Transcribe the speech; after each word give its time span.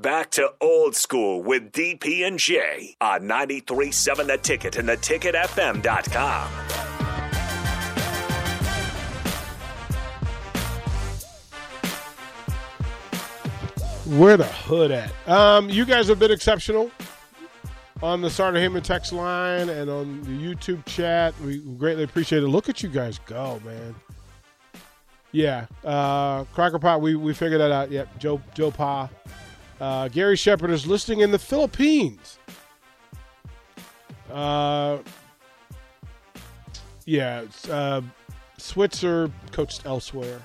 Back 0.00 0.30
to 0.32 0.54
old 0.62 0.96
school 0.96 1.42
with 1.42 1.72
DP 1.72 2.26
and 2.26 2.38
J 2.38 2.96
on 3.02 3.22
93.7 3.22 4.26
The 4.28 4.38
Ticket 4.38 4.76
and 4.76 4.88
theticketfm.com. 4.88 6.48
Where 14.18 14.38
the 14.38 14.46
hood 14.46 14.90
at? 14.90 15.12
Um, 15.28 15.68
you 15.68 15.84
guys 15.84 16.08
have 16.08 16.18
been 16.18 16.30
exceptional 16.30 16.90
on 18.02 18.22
the 18.22 18.30
Sartor 18.30 18.58
Hamann 18.58 18.82
text 18.82 19.12
line 19.12 19.68
and 19.68 19.90
on 19.90 20.22
the 20.22 20.30
YouTube 20.30 20.82
chat. 20.86 21.38
We 21.42 21.58
greatly 21.76 22.04
appreciate 22.04 22.42
it. 22.42 22.48
Look 22.48 22.70
at 22.70 22.82
you 22.82 22.88
guys 22.88 23.18
go, 23.26 23.60
man. 23.66 23.94
Yeah, 25.32 25.66
uh, 25.84 26.44
Cracker 26.44 26.78
Pot. 26.78 27.02
We 27.02 27.16
we 27.16 27.34
figured 27.34 27.60
that 27.60 27.70
out. 27.70 27.90
Yep, 27.90 28.18
Joe 28.18 28.40
Joe 28.54 28.70
Pa. 28.70 29.10
Uh, 29.80 30.08
Gary 30.08 30.36
Shepard 30.36 30.70
is 30.70 30.86
listening 30.86 31.20
in 31.20 31.30
the 31.30 31.38
Philippines. 31.38 32.38
Uh, 34.30 34.98
yeah, 37.06 37.44
uh, 37.70 38.02
Switzer 38.58 39.30
coached 39.52 39.86
elsewhere. 39.86 40.44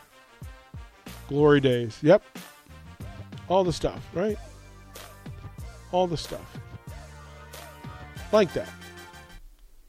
Glory 1.27 1.59
days. 1.59 1.99
Yep. 2.01 2.23
All 3.49 3.63
the 3.63 3.73
stuff, 3.73 4.01
right? 4.13 4.37
All 5.91 6.07
the 6.07 6.17
stuff. 6.17 6.57
Like 8.31 8.53
that. 8.53 8.69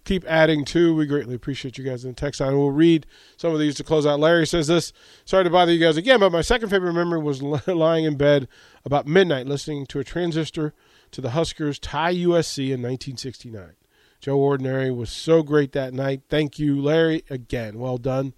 Keep 0.07 0.25
adding 0.27 0.65
to. 0.67 0.95
We 0.95 1.05
greatly 1.05 1.35
appreciate 1.35 1.77
you 1.77 1.85
guys 1.85 2.05
in 2.05 2.13
the 2.13 2.15
text 2.15 2.41
line. 2.41 2.57
We'll 2.57 2.71
read 2.71 3.07
some 3.37 3.53
of 3.53 3.59
these 3.59 3.75
to 3.75 3.85
close 3.85 4.07
out. 4.07 4.21
Larry 4.21 4.47
says 4.47 4.69
this. 4.69 4.93
Sorry 5.25 5.43
to 5.43 5.51
bother 5.51 5.73
you 5.73 5.85
guys 5.85 5.97
again, 5.97 6.21
but 6.21 6.31
my 6.31 6.43
second 6.43 6.69
favorite 6.69 6.93
memory 6.93 7.21
was 7.21 7.43
lying 7.67 8.05
in 8.05 8.17
bed 8.17 8.47
about 8.85 9.09
midnight 9.09 9.47
listening 9.47 9.85
to 9.87 9.99
a 9.99 10.05
transistor 10.05 10.73
to 11.11 11.21
the 11.21 11.31
Huskers 11.31 11.81
tie 11.81 12.15
USC 12.15 12.67
in 12.67 12.83
1969. 12.83 13.73
Joe 14.21 14.39
Ordinary 14.39 14.93
was 14.93 15.11
so 15.11 15.43
great 15.43 15.73
that 15.73 15.93
night. 15.93 16.23
Thank 16.29 16.59
you, 16.59 16.81
Larry. 16.81 17.25
Again, 17.29 17.79
well 17.79 17.99
done. 17.99 18.33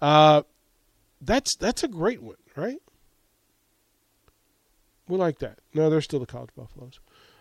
Uh, 0.00 0.42
that's 1.20 1.54
that's 1.54 1.84
a 1.84 1.88
great 1.88 2.20
one, 2.20 2.36
right? 2.56 2.78
We 5.08 5.16
like 5.16 5.38
that. 5.38 5.60
No, 5.72 5.88
they're 5.88 6.00
still 6.00 6.20
the 6.20 6.26
College 6.26 6.50
Buffaloes. 6.56 6.98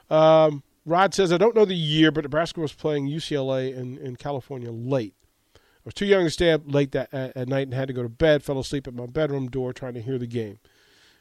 Um, 0.10 0.62
Rod 0.86 1.14
says, 1.14 1.34
I 1.34 1.38
don't 1.38 1.56
know 1.56 1.66
the 1.66 1.76
year, 1.76 2.12
but 2.12 2.24
Nebraska 2.24 2.60
was 2.62 2.74
playing 2.74 3.10
UCLA 3.10 3.76
in, 3.76 3.98
in 3.98 4.16
California 4.16 4.72
late. 4.72 5.16
I 5.56 5.60
was 5.84 5.94
too 5.94 6.06
young 6.06 6.24
to 6.26 6.30
stay 6.30 6.52
up 6.52 6.62
late 6.66 6.92
that 6.92 7.14
at, 7.14 7.36
at 7.36 7.48
night 7.48 7.68
and 7.68 7.74
had 7.74 7.88
to 7.88 7.94
go 7.94 8.04
to 8.04 8.10
bed. 8.10 8.44
Fell 8.44 8.60
asleep 8.60 8.88
at 8.88 8.94
my 8.94 9.08
bedroom 9.08 9.50
door 9.50 9.74
trying 9.74 9.96
to 9.96 10.02
hear 10.02 10.20
the 10.20 10.28
game. 10.28 10.60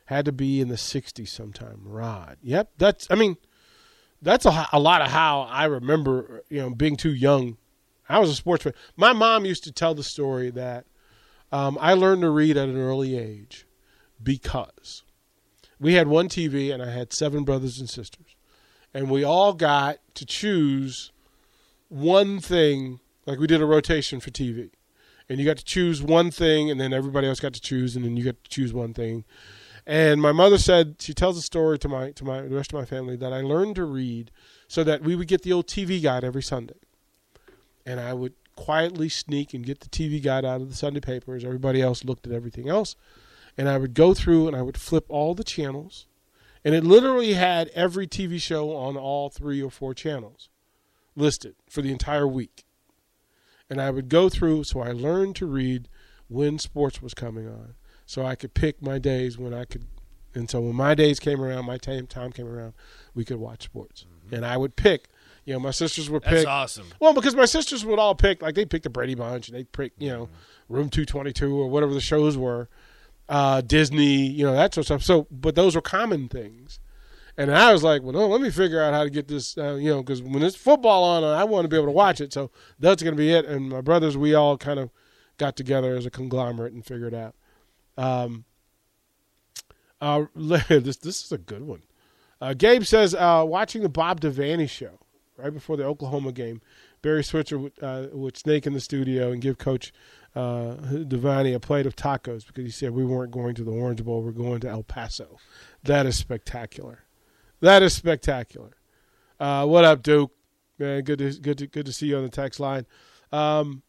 Had 0.06 0.26
to 0.26 0.32
be 0.32 0.60
in 0.60 0.68
the 0.68 0.74
60s 0.74 1.28
sometime. 1.28 1.80
Rod. 1.82 2.36
Yep. 2.42 2.72
That's, 2.76 3.06
I 3.10 3.14
mean, 3.14 3.36
that's 4.20 4.44
a, 4.44 4.68
a 4.72 4.78
lot 4.78 5.00
of 5.00 5.08
how 5.08 5.42
I 5.42 5.64
remember, 5.64 6.44
you 6.50 6.60
know, 6.60 6.70
being 6.70 6.96
too 6.96 7.12
young. 7.14 7.56
I 8.06 8.18
was 8.18 8.30
a 8.30 8.34
sports 8.34 8.64
fan. 8.64 8.74
My 8.96 9.14
mom 9.14 9.46
used 9.46 9.64
to 9.64 9.72
tell 9.72 9.94
the 9.94 10.02
story 10.02 10.50
that 10.50 10.84
um, 11.52 11.78
I 11.80 11.94
learned 11.94 12.22
to 12.22 12.30
read 12.30 12.58
at 12.58 12.68
an 12.68 12.76
early 12.76 13.18
age 13.18 13.66
because 14.22 15.04
we 15.80 15.94
had 15.94 16.08
one 16.08 16.28
TV 16.28 16.72
and 16.72 16.82
I 16.82 16.90
had 16.90 17.12
seven 17.12 17.44
brothers 17.44 17.80
and 17.80 17.88
sisters. 17.88 18.36
And 18.94 19.10
we 19.10 19.24
all 19.24 19.52
got 19.52 19.98
to 20.14 20.24
choose 20.24 21.10
one 21.88 22.40
thing, 22.40 23.00
like 23.26 23.38
we 23.38 23.46
did 23.46 23.60
a 23.60 23.66
rotation 23.66 24.20
for 24.20 24.30
TV. 24.30 24.70
And 25.28 25.38
you 25.38 25.44
got 25.44 25.56
to 25.56 25.64
choose 25.64 26.02
one 26.02 26.30
thing, 26.30 26.70
and 26.70 26.80
then 26.80 26.92
everybody 26.92 27.26
else 27.26 27.40
got 27.40 27.54
to 27.54 27.60
choose, 27.60 27.96
and 27.96 28.04
then 28.04 28.16
you 28.16 28.24
got 28.24 28.42
to 28.44 28.50
choose 28.50 28.72
one 28.72 28.94
thing. 28.94 29.24
And 29.86 30.20
my 30.20 30.32
mother 30.32 30.58
said 30.58 30.96
she 31.00 31.12
tells 31.12 31.36
a 31.36 31.42
story 31.42 31.78
to 31.78 31.88
my 31.88 32.10
to 32.12 32.24
my 32.24 32.42
the 32.42 32.56
rest 32.56 32.72
of 32.72 32.78
my 32.78 32.86
family 32.86 33.16
that 33.16 33.32
I 33.32 33.40
learned 33.42 33.76
to 33.76 33.84
read 33.84 34.30
so 34.66 34.82
that 34.84 35.02
we 35.02 35.14
would 35.14 35.28
get 35.28 35.42
the 35.42 35.52
old 35.52 35.66
TV 35.66 36.02
guide 36.02 36.24
every 36.24 36.42
Sunday, 36.42 36.78
and 37.84 38.00
I 38.00 38.14
would 38.14 38.32
quietly 38.56 39.08
sneak 39.08 39.52
and 39.52 39.64
get 39.64 39.80
the 39.80 39.88
TV 39.88 40.22
guide 40.22 40.44
out 40.44 40.60
of 40.60 40.70
the 40.70 40.76
Sunday 40.76 41.00
paper 41.00 41.34
as 41.34 41.44
everybody 41.44 41.82
else 41.82 42.04
looked 42.04 42.26
at 42.26 42.32
everything 42.32 42.68
else, 42.68 42.96
and 43.58 43.68
I 43.68 43.76
would 43.76 43.94
go 43.94 44.14
through 44.14 44.46
and 44.46 44.56
I 44.56 44.62
would 44.62 44.78
flip 44.78 45.04
all 45.08 45.34
the 45.34 45.44
channels, 45.44 46.06
and 46.64 46.74
it 46.74 46.84
literally 46.84 47.34
had 47.34 47.68
every 47.74 48.06
TV 48.06 48.40
show 48.40 48.74
on 48.74 48.96
all 48.96 49.28
three 49.28 49.62
or 49.62 49.70
four 49.70 49.94
channels 49.94 50.48
listed 51.14 51.54
for 51.68 51.82
the 51.82 51.92
entire 51.92 52.26
week, 52.26 52.64
and 53.68 53.80
I 53.80 53.90
would 53.90 54.08
go 54.08 54.28
through. 54.28 54.64
So 54.64 54.80
I 54.80 54.92
learned 54.92 55.36
to 55.36 55.46
read 55.46 55.88
when 56.28 56.58
sports 56.58 57.02
was 57.02 57.14
coming 57.14 57.46
on 57.46 57.74
so 58.06 58.24
I 58.24 58.34
could 58.34 58.54
pick 58.54 58.82
my 58.82 58.98
days 58.98 59.38
when 59.38 59.54
I 59.54 59.64
could. 59.64 59.86
And 60.34 60.50
so 60.50 60.60
when 60.60 60.74
my 60.74 60.94
days 60.94 61.20
came 61.20 61.40
around, 61.40 61.64
my 61.64 61.78
time 61.78 62.06
time 62.06 62.32
came 62.32 62.48
around, 62.48 62.74
we 63.14 63.24
could 63.24 63.36
watch 63.36 63.64
sports, 63.64 64.04
mm-hmm. 64.04 64.34
and 64.34 64.46
I 64.46 64.56
would 64.56 64.76
pick. 64.76 65.08
You 65.44 65.52
know, 65.52 65.60
my 65.60 65.72
sisters 65.72 66.08
would 66.08 66.22
pick. 66.22 66.32
That's 66.32 66.46
awesome. 66.46 66.86
Well, 67.00 67.12
because 67.12 67.36
my 67.36 67.44
sisters 67.44 67.84
would 67.84 67.98
all 67.98 68.14
pick, 68.14 68.40
like 68.40 68.54
they 68.54 68.64
picked 68.64 68.84
the 68.84 68.90
Brady 68.90 69.14
Bunch, 69.14 69.48
and 69.48 69.56
they 69.56 69.64
pick, 69.64 69.92
you 69.98 70.08
know, 70.08 70.24
mm-hmm. 70.24 70.74
Room 70.74 70.90
Two 70.90 71.04
Twenty 71.04 71.32
Two 71.32 71.56
or 71.56 71.68
whatever 71.68 71.92
the 71.92 72.00
shows 72.00 72.36
were, 72.36 72.68
uh, 73.28 73.60
Disney, 73.60 74.26
you 74.26 74.44
know, 74.44 74.54
that 74.54 74.74
sort 74.74 74.82
of 74.82 74.86
stuff. 74.86 75.02
So, 75.02 75.26
but 75.30 75.54
those 75.54 75.74
were 75.74 75.80
common 75.80 76.28
things. 76.28 76.80
And 77.36 77.50
I 77.50 77.72
was 77.72 77.82
like, 77.82 78.02
well, 78.02 78.12
no, 78.12 78.28
let 78.28 78.40
me 78.40 78.50
figure 78.50 78.80
out 78.80 78.94
how 78.94 79.02
to 79.02 79.10
get 79.10 79.26
this, 79.26 79.58
uh, 79.58 79.74
you 79.74 79.90
know, 79.90 80.02
because 80.02 80.22
when 80.22 80.42
it's 80.42 80.54
football 80.54 81.02
on, 81.02 81.24
I 81.24 81.42
want 81.42 81.64
to 81.64 81.68
be 81.68 81.76
able 81.76 81.86
to 81.86 81.92
watch 81.92 82.20
it. 82.20 82.32
So 82.32 82.50
that's 82.78 83.02
going 83.02 83.14
to 83.14 83.18
be 83.18 83.32
it. 83.32 83.44
And 83.44 83.70
my 83.70 83.80
brothers, 83.80 84.16
we 84.16 84.34
all 84.34 84.56
kind 84.56 84.78
of 84.78 84.90
got 85.36 85.56
together 85.56 85.96
as 85.96 86.06
a 86.06 86.10
conglomerate 86.10 86.72
and 86.72 86.84
figured 86.84 87.14
out. 87.14 87.34
Um, 87.96 88.44
uh, 90.00 90.26
this 90.36 90.96
this 90.98 91.24
is 91.24 91.32
a 91.32 91.38
good 91.38 91.62
one. 91.62 91.82
Uh, 92.40 92.54
Gabe 92.54 92.84
says 92.84 93.14
uh, 93.14 93.44
watching 93.46 93.82
the 93.82 93.88
Bob 93.88 94.20
Devaney 94.20 94.68
show 94.68 95.00
right 95.36 95.52
before 95.52 95.76
the 95.76 95.84
Oklahoma 95.84 96.32
game. 96.32 96.60
Barry 97.04 97.22
Switzer 97.22 97.70
uh, 97.82 98.06
would 98.12 98.38
snake 98.38 98.66
in 98.66 98.72
the 98.72 98.80
studio 98.80 99.30
and 99.30 99.42
give 99.42 99.58
Coach 99.58 99.92
uh, 100.34 100.76
Devaney 100.88 101.54
a 101.54 101.60
plate 101.60 101.84
of 101.84 101.94
tacos 101.94 102.46
because 102.46 102.64
he 102.64 102.70
said 102.70 102.92
we 102.92 103.04
weren't 103.04 103.30
going 103.30 103.54
to 103.56 103.62
the 103.62 103.70
Orange 103.70 104.02
Bowl, 104.02 104.22
we're 104.22 104.32
going 104.32 104.60
to 104.60 104.70
El 104.70 104.82
Paso. 104.82 105.36
That 105.82 106.06
is 106.06 106.16
spectacular. 106.16 107.00
That 107.60 107.82
is 107.82 107.92
spectacular. 107.92 108.70
Uh, 109.38 109.66
what 109.66 109.84
up, 109.84 110.02
Duke? 110.02 110.32
Man, 110.78 111.02
good 111.02 111.18
to 111.18 111.32
good 111.34 111.58
to 111.58 111.66
good 111.66 111.84
to 111.84 111.92
see 111.92 112.06
you 112.06 112.16
on 112.16 112.22
the 112.22 112.30
text 112.30 112.58
line. 112.58 112.86
Um, 113.30 113.82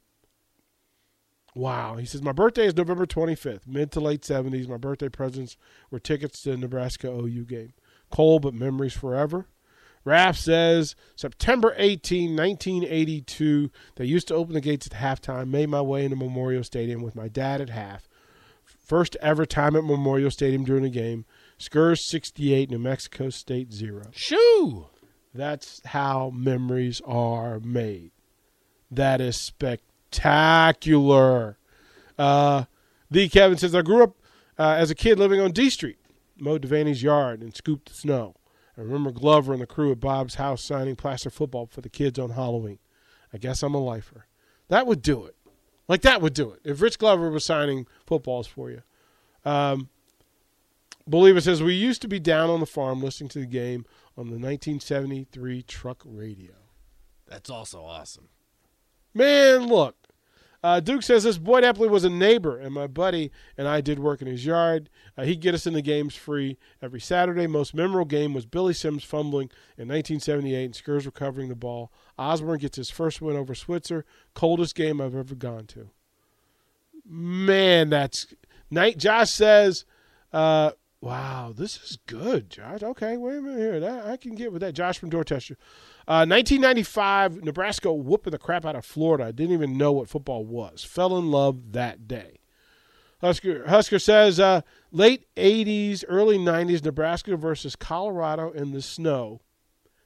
Wow. 1.58 1.96
He 1.96 2.06
says, 2.06 2.22
My 2.22 2.34
birthday 2.34 2.66
is 2.66 2.76
November 2.76 3.06
25th, 3.06 3.66
mid 3.66 3.90
to 3.94 4.02
late 4.02 4.24
70s. 4.24 4.68
My 4.68 4.76
birthday 4.76 5.08
presents 5.08 5.56
were 5.90 6.00
tickets 6.00 6.42
to 6.42 6.52
the 6.52 6.58
Nebraska 6.58 7.08
OU 7.08 7.46
game. 7.46 7.74
Cold, 8.12 8.42
but 8.42 8.54
memories 8.54 8.92
forever. 8.92 9.48
Raph 10.06 10.38
says, 10.38 10.96
September 11.16 11.74
18, 11.78 12.36
1982, 12.36 13.72
they 13.96 14.06
used 14.06 14.28
to 14.28 14.36
open 14.36 14.54
the 14.54 14.62
gates 14.62 14.88
at 14.88 14.94
halftime. 14.94 15.48
Made 15.48 15.70
my 15.70 15.82
way 15.82 16.06
into 16.06 16.16
Memorial 16.16 16.64
Stadium 16.64 17.02
with 17.02 17.16
my 17.16 17.28
dad 17.28 17.62
at 17.62 17.70
half. 17.70 18.08
First 18.64 19.18
ever 19.22 19.46
time 19.46 19.76
at 19.76 19.84
Memorial 19.84 20.30
Stadium 20.30 20.64
during 20.64 20.86
a 20.86 20.90
game. 20.90 21.26
Huskers 21.58 22.04
68, 22.06 22.70
New 22.70 22.80
Mexico 22.80 23.30
State 23.30 23.74
0. 23.74 24.04
Shoo! 24.12 24.88
That's 25.34 25.82
how 25.86 26.30
memories 26.30 27.02
are 27.06 27.60
made. 27.60 28.12
That 28.92 29.22
is 29.22 29.36
spectacular 29.36 29.92
spectacular. 30.16 31.58
Uh, 32.18 32.66
the 33.12 33.30
Kevin 33.30 33.58
says, 33.58 33.76
I 33.76 33.82
grew 33.82 34.04
up 34.04 34.16
uh, 34.58 34.76
as 34.78 34.90
a 34.90 34.96
kid 34.96 35.20
living 35.20 35.40
on 35.40 35.52
D 35.52 35.70
Street, 35.70 35.98
mowed 36.38 36.62
Devaney's 36.62 37.04
yard, 37.04 37.42
and 37.42 37.56
scooped 37.56 37.90
the 37.90 37.94
snow. 37.96 38.36
I 38.78 38.82
remember 38.82 39.12
Glover 39.12 39.54
and 39.54 39.62
the 39.62 39.68
crew 39.68 39.92
at 39.92 40.00
Bob's 40.00 40.36
house 40.36 40.64
signing 40.64 40.96
plaster 40.96 41.30
football 41.30 41.68
for 41.68 41.82
the 41.82 41.90
kids 41.90 42.20
on 42.20 42.32
Halloween. 42.32 42.80
I 43.34 43.38
guess 43.38 43.64
I'm 43.64 43.74
a 43.74 43.84
lifer. 43.84 44.28
That 44.68 44.88
would 44.88 45.02
do 45.02 45.26
it. 45.26 45.36
Like 45.88 46.02
that 46.02 46.22
would 46.22 46.34
do 46.34 46.52
it. 46.52 46.60
If 46.64 46.82
Rich 46.82 47.00
Glover 47.00 47.30
was 47.30 47.46
signing 47.46 47.88
footballs 48.06 48.48
for 48.48 48.72
you. 48.72 48.82
Um, 49.44 49.90
Believer 51.08 51.40
says, 51.40 51.62
We 51.62 51.76
used 51.76 52.02
to 52.02 52.08
be 52.08 52.20
down 52.20 52.50
on 52.50 52.60
the 52.60 52.66
farm 52.66 53.02
listening 53.02 53.30
to 53.30 53.40
the 53.40 53.46
game 53.46 53.86
on 54.18 54.28
the 54.28 54.38
1973 54.38 55.62
truck 55.64 56.02
radio. 56.04 56.54
That's 57.28 57.50
also 57.50 57.84
awesome. 57.84 58.30
Man, 59.14 59.68
look, 59.68 59.96
uh, 60.66 60.80
Duke 60.80 61.04
says 61.04 61.24
this 61.24 61.38
Boyd 61.38 61.64
Epley 61.64 61.88
was 61.88 62.06
a 62.06 62.10
neighbor, 62.10 62.58
and 62.58 62.74
my 62.74 62.88
buddy 62.88 63.32
and 63.56 63.68
I 63.68 63.82
did 63.82 64.00
work 64.00 64.20
in 64.24 64.28
his 64.28 64.48
yard. 64.48 64.90
Uh, 65.16 65.24
he'd 65.24 65.40
get 65.40 65.54
us 65.54 65.68
in 65.68 65.74
the 65.74 65.82
games 65.84 66.16
free 66.16 66.58
every 66.82 67.00
Saturday. 67.00 67.46
Most 67.46 67.76
memorable 67.76 68.06
game 68.06 68.34
was 68.34 68.48
Billy 68.48 68.74
Sims 68.74 69.04
fumbling 69.04 69.52
in 69.78 69.88
1978 69.88 70.66
and 70.66 70.74
Huskers 70.74 71.06
recovering 71.06 71.50
the 71.50 71.56
ball. 71.56 71.92
Osborne 72.18 72.58
gets 72.58 72.78
his 72.78 72.90
first 72.90 73.22
win 73.22 73.38
over 73.38 73.54
Switzer. 73.54 74.06
Coldest 74.34 74.74
game 74.74 75.00
I've 75.00 75.14
ever 75.14 75.36
gone 75.36 75.68
to. 75.68 75.92
Man, 77.08 77.92
that's 77.92 78.34
night. 78.72 78.98
Josh 78.98 79.30
says, 79.30 79.86
uh, 80.34 80.72
"Wow, 81.02 81.54
this 81.56 81.78
is 81.84 81.98
good, 82.08 82.50
Josh. 82.50 82.84
Okay, 82.84 83.18
wait 83.18 83.38
a 83.38 83.42
minute 83.42 83.60
here. 83.60 83.80
That, 83.80 84.06
I 84.06 84.18
can 84.18 84.36
get 84.36 84.52
with 84.52 84.62
that." 84.62 84.74
Josh 84.74 84.98
from 84.98 85.10
Dorchester. 85.10 85.58
1995, 86.08 87.38
uh, 87.38 87.40
Nebraska 87.44 87.94
whooping 87.94 88.32
the 88.32 88.38
crap 88.38 88.66
out 88.66 88.76
of 88.76 88.86
Florida. 88.86 89.26
I 89.26 89.32
didn't 89.32 89.54
even 89.54 89.78
know 89.78 89.92
what 89.92 90.10
football 90.10 90.46
was. 90.46 90.84
Fell 90.84 91.18
in 91.18 91.32
love 91.32 91.72
that 91.74 92.08
day. 92.08 92.40
Husker 93.22 93.68
Husker 93.68 94.00
says 94.00 94.40
uh, 94.40 94.62
late 94.92 95.26
'80s, 95.36 96.04
early 96.08 96.38
'90s, 96.38 96.84
Nebraska 96.84 97.36
versus 97.38 97.76
Colorado 97.76 98.52
in 98.52 98.72
the 98.72 98.82
snow, 98.82 99.42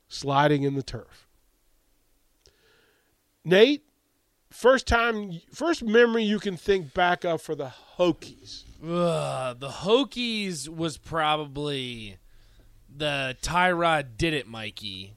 sliding 0.07 0.63
in 0.63 0.75
the 0.75 0.83
turf. 0.83 1.27
Nate, 3.43 3.83
first 4.51 4.87
time, 4.87 5.41
first 5.53 5.83
memory 5.83 6.23
you 6.23 6.39
can 6.39 6.55
think 6.55 6.93
back 6.93 7.23
of 7.25 7.41
for 7.41 7.55
the 7.55 7.73
Hokies. 7.97 8.63
Ugh, 8.83 9.59
the 9.59 9.67
Hokies 9.69 10.69
was 10.69 10.97
probably 10.97 12.17
the 12.95 13.35
Tyrod 13.41 14.17
did 14.17 14.33
it, 14.33 14.47
Mikey, 14.47 15.15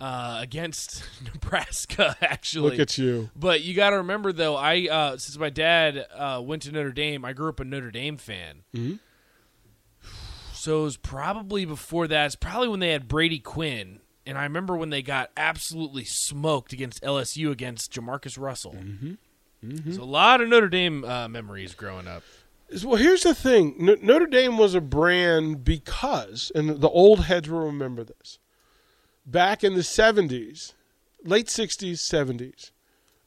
uh, 0.00 0.38
against 0.40 1.04
Nebraska. 1.24 2.16
Actually, 2.20 2.70
Look 2.70 2.80
at 2.80 2.98
you. 2.98 3.30
But 3.36 3.62
you 3.62 3.74
got 3.74 3.90
to 3.90 3.96
remember, 3.98 4.32
though, 4.32 4.56
I 4.56 4.88
uh, 4.90 5.16
since 5.18 5.38
my 5.38 5.50
dad 5.50 6.06
uh, 6.14 6.40
went 6.44 6.62
to 6.62 6.72
Notre 6.72 6.92
Dame, 6.92 7.24
I 7.24 7.32
grew 7.32 7.48
up 7.48 7.60
a 7.60 7.64
Notre 7.64 7.90
Dame 7.90 8.16
fan. 8.16 8.62
Mhm. 8.74 8.98
So 10.52 10.80
it 10.80 10.84
was 10.84 10.96
probably 10.98 11.64
before 11.64 12.06
that. 12.08 12.26
It's 12.26 12.36
probably 12.36 12.68
when 12.68 12.80
they 12.80 12.90
had 12.90 13.08
Brady 13.08 13.38
Quinn, 13.38 14.00
and 14.26 14.36
I 14.36 14.42
remember 14.42 14.76
when 14.76 14.90
they 14.90 15.00
got 15.00 15.30
absolutely 15.34 16.04
smoked 16.04 16.74
against 16.74 17.02
LSU 17.02 17.50
against 17.50 17.92
Jamarcus 17.92 18.38
Russell. 18.38 18.74
Mm-hmm. 18.74 19.92
So 19.92 20.02
a 20.02 20.04
lot 20.04 20.42
of 20.42 20.48
Notre 20.48 20.68
Dame 20.68 21.02
uh, 21.04 21.28
memories 21.28 21.74
growing 21.74 22.06
up. 22.06 22.22
Well, 22.84 22.96
here's 22.96 23.24
the 23.24 23.34
thing: 23.34 23.74
Notre 23.78 24.26
Dame 24.26 24.56
was 24.56 24.74
a 24.74 24.80
brand 24.80 25.64
because, 25.64 26.52
and 26.54 26.80
the 26.80 26.88
old 26.88 27.24
heads 27.24 27.48
will 27.48 27.60
remember 27.60 28.04
this. 28.04 28.38
Back 29.26 29.64
in 29.64 29.74
the 29.74 29.80
'70s, 29.80 30.74
late 31.24 31.46
'60s, 31.46 31.94
'70s, 31.94 32.70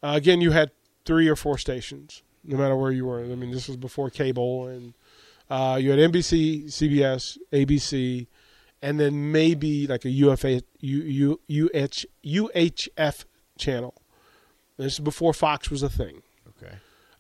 uh, 0.02 0.14
again, 0.16 0.42
you 0.42 0.52
had 0.52 0.72
three 1.06 1.28
or 1.28 1.36
four 1.36 1.58
stations, 1.58 2.24
no 2.44 2.58
matter 2.58 2.76
where 2.76 2.92
you 2.92 3.06
were. 3.06 3.22
I 3.22 3.36
mean, 3.36 3.52
this 3.52 3.68
was 3.68 3.78
before 3.78 4.10
cable, 4.10 4.68
and 4.68 4.94
uh, 5.50 5.78
you 5.80 5.92
had 5.92 6.00
NBC, 6.00 6.66
CBS, 6.66 7.38
ABC, 7.52 8.28
and 8.82 9.00
then 9.00 9.32
maybe 9.32 9.88
like 9.88 10.06
a 10.06 10.10
UFA, 10.10 10.62
U, 10.80 11.40
U, 11.48 11.70
UH, 11.74 12.06
UHF 12.26 13.26
channel. 13.58 13.96
This 14.78 14.94
is 14.94 15.00
before 15.00 15.34
Fox 15.34 15.70
was 15.70 15.84
a 15.84 15.90
thing. 15.90 16.22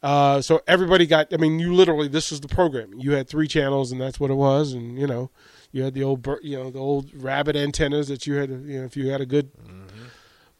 Okay. 0.03 0.11
Uh, 0.11 0.41
so 0.41 0.61
everybody 0.67 1.05
got. 1.05 1.33
I 1.33 1.37
mean, 1.37 1.59
you 1.59 1.73
literally 1.73 2.07
this 2.07 2.29
was 2.31 2.41
the 2.41 2.47
programming. 2.47 2.99
You 2.99 3.11
had 3.13 3.27
three 3.29 3.47
channels, 3.47 3.91
and 3.91 4.01
that's 4.01 4.19
what 4.19 4.29
it 4.29 4.35
was. 4.35 4.73
And 4.73 4.99
you 4.99 5.07
know, 5.07 5.29
you 5.71 5.83
had 5.83 5.93
the 5.93 6.03
old, 6.03 6.27
you 6.41 6.57
know, 6.57 6.69
the 6.69 6.79
old 6.79 7.09
rabbit 7.15 7.55
antennas 7.55 8.07
that 8.09 8.27
you 8.27 8.35
had. 8.35 8.49
You 8.49 8.79
know, 8.79 8.85
if 8.85 8.97
you 8.97 9.09
had 9.09 9.21
a 9.21 9.25
good. 9.25 9.51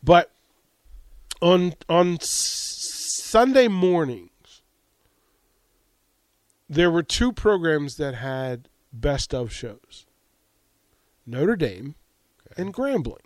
But 0.01 0.31
on 1.41 1.73
on 1.89 2.19
Sunday 2.21 3.67
mornings, 3.67 4.61
there 6.69 6.89
were 6.89 7.03
two 7.03 7.31
programs 7.33 7.97
that 7.97 8.15
had 8.15 8.69
best 8.93 9.33
of 9.33 9.51
shows: 9.51 10.05
Notre 11.25 11.55
Dame 11.55 11.95
and 12.55 12.73
Grambling. 12.73 13.25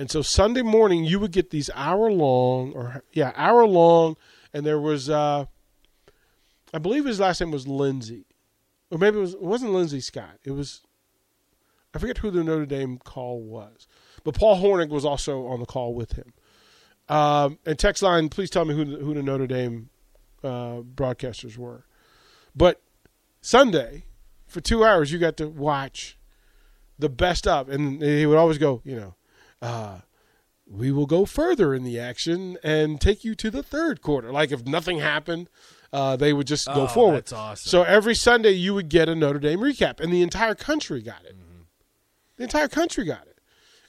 And 0.00 0.10
so 0.10 0.22
Sunday 0.22 0.62
morning 0.62 1.04
you 1.04 1.20
would 1.20 1.30
get 1.30 1.50
these 1.50 1.68
hour 1.74 2.10
long 2.10 2.72
or 2.72 3.04
yeah, 3.12 3.32
hour 3.36 3.66
long 3.66 4.16
and 4.50 4.64
there 4.64 4.80
was 4.80 5.10
uh 5.10 5.44
I 6.72 6.78
believe 6.78 7.04
his 7.04 7.20
last 7.20 7.38
name 7.38 7.50
was 7.50 7.68
Lindsey. 7.68 8.24
Or 8.90 8.96
maybe 8.96 9.18
it 9.18 9.20
was 9.20 9.34
it 9.34 9.42
wasn't 9.42 9.72
Lindsay 9.72 10.00
Scott. 10.00 10.38
It 10.42 10.52
was 10.52 10.80
I 11.92 11.98
forget 11.98 12.16
who 12.16 12.30
the 12.30 12.42
Notre 12.42 12.64
Dame 12.64 12.96
call 12.96 13.42
was. 13.42 13.86
But 14.24 14.36
Paul 14.36 14.56
Hornung 14.62 14.88
was 14.88 15.04
also 15.04 15.46
on 15.46 15.60
the 15.60 15.66
call 15.66 15.92
with 15.92 16.12
him. 16.12 16.32
Um, 17.10 17.58
and 17.66 17.78
text 17.78 18.02
line, 18.02 18.30
please 18.30 18.48
tell 18.48 18.64
me 18.64 18.74
who 18.74 18.86
the, 18.86 19.04
who 19.04 19.12
the 19.12 19.22
Notre 19.22 19.46
Dame 19.46 19.90
uh, 20.42 20.80
broadcasters 20.80 21.58
were. 21.58 21.84
But 22.56 22.80
Sunday, 23.42 24.04
for 24.46 24.62
two 24.62 24.82
hours, 24.82 25.12
you 25.12 25.18
got 25.18 25.36
to 25.36 25.48
watch 25.48 26.16
the 26.98 27.10
best 27.10 27.46
of, 27.46 27.68
and 27.68 28.00
he 28.02 28.24
would 28.24 28.38
always 28.38 28.56
go, 28.56 28.80
you 28.84 28.96
know, 28.96 29.14
uh, 29.62 29.98
we 30.66 30.92
will 30.92 31.06
go 31.06 31.24
further 31.24 31.74
in 31.74 31.82
the 31.84 31.98
action 31.98 32.56
and 32.62 33.00
take 33.00 33.24
you 33.24 33.34
to 33.34 33.50
the 33.50 33.62
third 33.62 34.00
quarter. 34.02 34.30
Like 34.32 34.52
if 34.52 34.64
nothing 34.66 34.98
happened, 35.00 35.48
uh, 35.92 36.14
they 36.16 36.32
would 36.32 36.46
just 36.46 36.66
go 36.66 36.82
Oh, 36.82 36.86
forward. 36.86 37.16
that's 37.16 37.32
awesome. 37.32 37.68
So 37.68 37.82
every 37.82 38.14
Sunday 38.14 38.52
you 38.52 38.74
would 38.74 38.88
get 38.88 39.08
a 39.08 39.14
Notre 39.14 39.40
Dame 39.40 39.58
recap, 39.60 39.98
and 40.00 40.12
the 40.12 40.22
entire 40.22 40.54
country 40.54 41.02
got 41.02 41.24
it. 41.24 41.34
The 42.36 42.44
entire 42.44 42.68
country 42.68 43.04
got 43.04 43.26
it, 43.26 43.38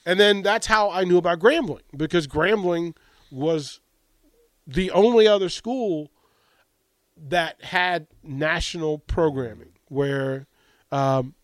and 0.04 0.18
then 0.20 0.42
that's 0.42 0.66
how 0.66 0.90
I 0.90 1.04
knew 1.04 1.16
about 1.16 1.38
Grambling 1.38 1.80
because 1.96 2.26
Grambling 2.26 2.94
was 3.30 3.80
the 4.66 4.90
only 4.90 5.26
other 5.26 5.48
school 5.48 6.10
that 7.16 7.62
had 7.62 8.08
national 8.22 8.98
programming 8.98 9.72
where 9.88 10.46
um, 10.90 11.34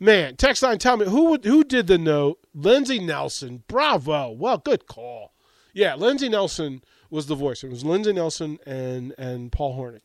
man 0.00 0.36
text 0.36 0.62
line 0.62 0.78
tell 0.78 0.96
me 0.96 1.06
who 1.06 1.30
would, 1.30 1.44
who 1.44 1.64
did 1.64 1.86
the 1.86 1.98
note 1.98 2.38
lindsey 2.54 2.98
nelson 2.98 3.62
bravo 3.68 4.30
well 4.30 4.58
good 4.58 4.86
call 4.86 5.34
yeah 5.72 5.94
lindsey 5.94 6.28
nelson 6.28 6.82
was 7.10 7.26
the 7.26 7.34
voice 7.34 7.62
it 7.62 7.70
was 7.70 7.84
lindsey 7.84 8.12
nelson 8.12 8.58
and 8.66 9.14
and 9.18 9.52
paul 9.52 9.76
hornung 9.76 10.00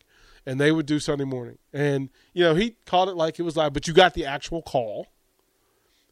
and 0.45 0.59
they 0.59 0.71
would 0.71 0.85
do 0.85 0.99
sunday 0.99 1.23
morning 1.23 1.57
and 1.73 2.09
you 2.33 2.43
know 2.43 2.55
he 2.55 2.75
called 2.85 3.09
it 3.09 3.15
like 3.15 3.39
it 3.39 3.43
was 3.43 3.57
live 3.57 3.73
but 3.73 3.87
you 3.87 3.93
got 3.93 4.13
the 4.13 4.25
actual 4.25 4.61
call 4.61 5.07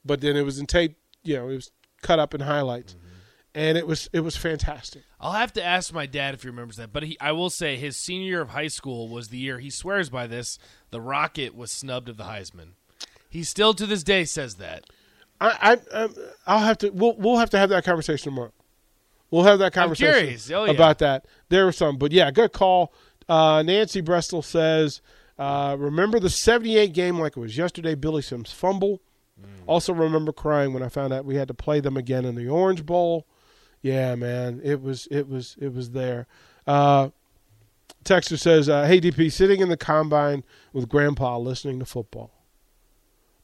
but 0.04 0.22
then 0.22 0.36
it 0.36 0.44
was 0.44 0.60
in 0.60 0.66
tape 0.66 0.98
you 1.24 1.36
know 1.36 1.50
it 1.50 1.56
was 1.56 1.72
cut 2.02 2.20
up 2.20 2.34
in 2.34 2.42
highlights 2.42 2.94
mm-hmm. 2.94 3.08
and 3.56 3.78
it 3.78 3.86
was 3.86 4.10
it 4.12 4.22
was 4.22 4.36
fantastic 4.36 5.04
I'll 5.20 5.34
have 5.34 5.54
to 5.54 5.64
ask 5.64 5.94
my 5.94 6.06
dad 6.06 6.36
if 6.36 6.44
he 6.44 6.50
remembers 6.50 6.76
that, 6.78 6.94
but 6.94 7.04
he, 7.04 7.18
I 7.20 7.32
will 7.32 7.50
say 7.50 7.76
his 7.76 7.98
senior 7.98 8.28
year 8.28 8.42
of 8.42 8.50
high 8.50 8.68
school 8.68 9.08
was 9.08 9.30
the 9.30 9.38
year 9.38 9.58
he 9.60 9.72
swears 9.72 10.10
by 10.10 10.28
this. 10.28 10.60
The 10.92 11.02
Rocket 11.02 11.56
was 11.56 11.72
snubbed 11.72 12.08
of 12.08 12.18
the 12.18 12.26
Heisman. 12.26 12.74
He 13.30 13.44
still 13.44 13.74
to 13.74 13.86
this 13.86 14.04
day 14.04 14.26
says 14.26 14.56
that. 14.56 14.86
I, 15.40 15.78
I, 15.92 15.96
um, 15.96 16.16
I'll 16.46 16.60
have 16.60 16.78
to. 16.80 16.90
We'll, 16.90 17.16
we'll 17.18 17.38
have 17.38 17.50
to 17.52 17.58
have 17.58 17.70
that 17.70 17.84
conversation 17.84 18.32
tomorrow. 18.32 18.54
We'll 19.30 19.44
have 19.44 19.60
that 19.60 19.74
conversation. 19.74 20.56
Oh, 20.56 20.66
yeah. 20.66 20.72
about 20.72 21.00
that. 21.00 21.26
There 21.50 21.66
were 21.66 21.72
some, 21.72 21.98
but 21.98 22.12
yeah, 22.12 22.32
good 22.32 22.54
call. 22.54 22.94
Uh, 23.28 23.62
Nancy 23.62 24.02
Brestel 24.02 24.44
says, 24.44 25.02
uh, 25.38 25.76
"Remember 25.78 26.20
the 26.20 26.30
'78 26.30 26.94
game 26.94 27.20
like 27.20 27.36
it 27.36 27.40
was 27.40 27.58
yesterday. 27.58 27.94
Billy 27.96 28.22
Sims 28.22 28.52
fumble. 28.52 29.02
Also 29.68 29.94
remember 29.94 30.32
crying 30.32 30.74
when 30.74 30.82
I 30.82 30.90
found 30.90 31.14
out 31.14 31.26
we 31.26 31.36
had 31.36 31.48
to 31.50 31.54
play 31.54 31.80
them 31.80 31.96
again 31.98 32.26
in 32.26 32.34
the 32.36 32.48
Orange 32.48 32.86
Bowl. 32.86 33.28
Yeah, 33.82 34.16
man, 34.16 34.62
it 34.64 34.82
was 34.82 35.08
it 35.12 35.28
was 35.28 35.56
it 35.60 35.74
was 35.74 35.92
there." 35.92 36.26
Uh, 36.66 37.10
Texter 38.04 38.40
says, 38.40 38.70
uh, 38.70 38.86
"Hey 38.86 39.00
DP, 39.02 39.32
sitting 39.32 39.60
in 39.60 39.70
the 39.70 39.78
combine 39.78 40.44
with 40.74 40.88
Grandpa 40.90 41.38
listening 41.38 41.80
to 41.80 41.86
football." 41.86 42.32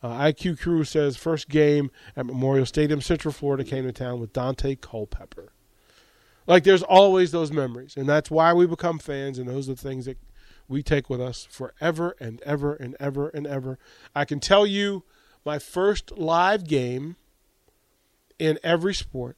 Uh, 0.03 0.09
IQ 0.19 0.59
Crew 0.59 0.83
says 0.83 1.15
first 1.15 1.47
game 1.47 1.89
at 2.17 2.25
Memorial 2.25 2.65
Stadium, 2.65 2.99
Central 2.99 3.31
Florida 3.33 3.63
came 3.63 3.85
to 3.85 3.93
town 3.93 4.19
with 4.19 4.33
Daunte 4.33 4.81
Culpepper. 4.81 5.53
Like 6.45 6.65
there's 6.65 6.83
always 6.83 7.31
those 7.31 7.53
memories, 7.53 7.95
and 7.95 8.07
that's 8.07 8.29
why 8.29 8.51
we 8.53 8.67
become 8.67 8.99
fans, 8.99 9.39
and 9.39 9.47
those 9.47 9.69
are 9.69 9.75
the 9.75 9.81
things 9.81 10.05
that 10.05 10.17
we 10.67 10.83
take 10.83 11.09
with 11.09 11.21
us 11.21 11.47
forever 11.49 12.17
and 12.19 12.41
ever 12.41 12.73
and 12.73 12.97
ever 12.99 13.29
and 13.29 13.47
ever. 13.47 13.79
I 14.13 14.25
can 14.25 14.41
tell 14.41 14.67
you 14.67 15.03
my 15.45 15.57
first 15.57 16.17
live 16.17 16.67
game 16.67 17.15
in 18.39 18.59
every 18.61 18.93
sport. 18.93 19.37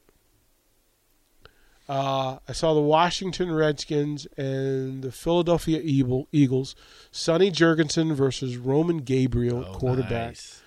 Uh, 1.88 2.38
I 2.48 2.52
saw 2.52 2.74
the 2.74 2.80
Washington 2.80 3.52
Redskins 3.52 4.26
and 4.36 5.02
the 5.02 5.12
Philadelphia 5.12 5.80
Eagle, 5.82 6.26
Eagles. 6.32 6.74
Sonny 7.12 7.52
Jurgensen 7.52 8.12
versus 8.12 8.56
Roman 8.56 8.98
Gabriel, 8.98 9.64
Oh, 9.68 9.72
quarterback 9.72 10.30
nice. 10.30 10.62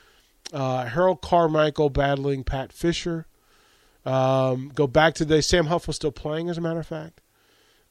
Uh, 0.52 0.86
Harold 0.86 1.22
Carmichael 1.22 1.90
battling 1.90 2.44
Pat 2.44 2.74
Fischer. 2.74 3.28
Um, 4.06 4.72
go 4.74 4.88
back 4.88 5.14
to 5.16 5.26
the 5.26 5.42
Sam 5.42 5.68
Huff 5.68 5.88
was 5.88 5.96
still 5.96 6.12
playing, 6.12 6.50
as 6.50 6.58
a 6.58 6.62
matter 6.62 6.80
of 6.80 6.88
fact. 6.88 7.22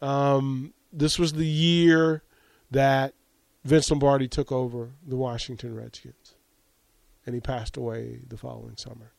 Um, 0.01 0.75
this 0.93 1.19
was 1.19 1.35
the 1.35 1.47
year 1.47 2.23
that 2.71 3.15
Vince 3.65 3.91
Lombardi 3.91 4.29
took 4.29 4.51
over 4.51 4.91
the 5.07 5.17
Washington 5.17 5.75
Redskins, 5.75 6.35
and 7.27 7.35
he 7.35 7.41
passed 7.41 7.77
away 7.77 8.21
the 8.27 8.37
following 8.37 8.77
summer. 8.77 9.13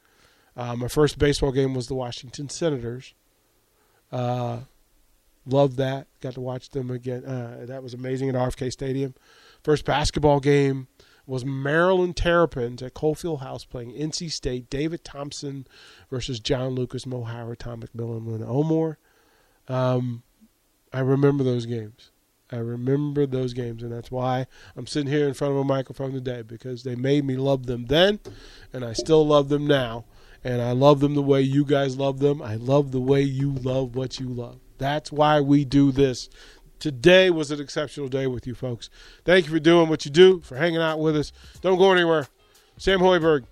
Uh, 0.57 0.75
my 0.75 0.87
first 0.87 1.17
baseball 1.17 1.51
game 1.51 1.73
was 1.73 1.87
the 1.87 1.95
Washington 1.95 2.49
Senators. 2.49 3.13
Uh, 4.11 4.61
loved 5.45 5.77
that. 5.77 6.07
Got 6.19 6.33
to 6.33 6.41
watch 6.41 6.71
them 6.71 6.91
again. 6.91 7.23
Uh, 7.23 7.65
that 7.67 7.83
was 7.83 7.93
amazing 7.93 8.29
at 8.29 8.35
RFK 8.35 8.71
Stadium. 8.71 9.13
First 9.63 9.85
basketball 9.85 10.39
game 10.39 10.87
was 11.29 11.45
Maryland 11.45 12.17
Terrapins 12.17 12.81
at 12.81 12.95
Cole 12.95 13.13
Field 13.13 13.41
House 13.41 13.63
playing 13.63 13.93
NC 13.93 14.31
State. 14.31 14.69
David 14.69 15.03
Thompson 15.03 15.67
versus 16.09 16.39
John 16.39 16.69
Lucas, 16.69 17.05
Mo 17.05 17.23
Howard, 17.23 17.59
Tom 17.59 17.81
McMillan, 17.81 18.27
Len 18.27 18.41
Elmore. 18.41 18.97
Um, 19.67 20.23
I 20.91 21.01
remember 21.01 21.43
those 21.43 21.67
games. 21.67 22.09
I 22.51 22.55
remember 22.57 23.27
those 23.27 23.53
games, 23.53 23.83
and 23.83 23.91
that's 23.91 24.09
why 24.09 24.47
I'm 24.75 24.87
sitting 24.87 25.11
here 25.11 25.27
in 25.27 25.35
front 25.35 25.53
of 25.53 25.59
a 25.59 25.63
microphone 25.63 26.13
today 26.13 26.41
because 26.41 26.81
they 26.81 26.95
made 26.95 27.23
me 27.23 27.37
love 27.37 27.67
them 27.67 27.85
then, 27.85 28.19
and 28.73 28.83
I 28.83 28.93
still 28.93 29.25
love 29.25 29.49
them 29.49 29.67
now. 29.67 30.05
And 30.43 30.61
I 30.61 30.71
love 30.71 30.99
them 30.99 31.13
the 31.13 31.21
way 31.21 31.41
you 31.41 31.63
guys 31.63 31.97
love 31.97 32.19
them. 32.19 32.41
I 32.41 32.55
love 32.55 32.91
the 32.91 33.01
way 33.01 33.21
you 33.21 33.51
love 33.51 33.95
what 33.95 34.19
you 34.19 34.29
love. 34.29 34.57
That's 34.79 35.11
why 35.11 35.41
we 35.41 35.65
do 35.65 35.91
this. 35.91 36.29
Today 36.79 37.29
was 37.29 37.51
an 37.51 37.59
exceptional 37.59 38.07
day 38.07 38.25
with 38.27 38.47
you 38.47 38.55
folks. 38.55 38.89
Thank 39.25 39.45
you 39.45 39.51
for 39.51 39.59
doing 39.59 39.89
what 39.89 40.05
you 40.05 40.11
do, 40.11 40.39
for 40.39 40.55
hanging 40.55 40.81
out 40.81 40.99
with 40.99 41.15
us. 41.17 41.31
Don't 41.61 41.77
go 41.77 41.91
anywhere. 41.91 42.27
Sam 42.77 42.99
Hoiberg, 42.99 43.43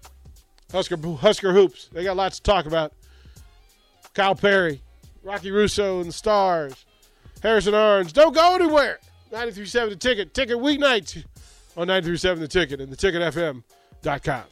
Husker 0.71 0.97
Husker 0.97 1.53
Hoops. 1.53 1.89
They 1.91 2.03
got 2.03 2.15
lots 2.15 2.37
to 2.37 2.43
talk 2.43 2.65
about. 2.65 2.93
Kyle 4.13 4.35
Perry, 4.35 4.81
Rocky 5.23 5.51
Russo 5.51 5.99
and 5.99 6.09
the 6.09 6.13
Stars, 6.13 6.85
Harrison 7.43 7.75
Orange. 7.75 8.13
Don't 8.13 8.33
go 8.33 8.55
anywhere. 8.55 8.99
93.7 9.31 9.89
The 9.89 9.95
Ticket. 9.97 10.33
Ticket 10.33 10.57
weeknights 10.57 11.25
on 11.75 11.87
93.7 11.87 12.39
The 12.39 12.47
Ticket 12.47 12.81
and 12.81 12.91
the 12.91 12.95
theticketfm.com. 12.95 14.43